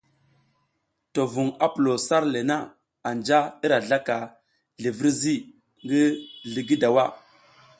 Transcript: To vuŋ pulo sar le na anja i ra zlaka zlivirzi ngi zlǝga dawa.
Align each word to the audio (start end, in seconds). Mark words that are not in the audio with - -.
To 1.13 1.21
vuŋ 1.33 1.47
pulo 1.73 1.93
sar 2.07 2.23
le 2.33 2.39
na 2.49 2.57
anja 3.09 3.39
i 3.63 3.65
ra 3.71 3.77
zlaka 3.85 4.17
zlivirzi 4.79 5.35
ngi 5.83 6.01
zlǝga 6.51 6.75
dawa. 6.81 7.05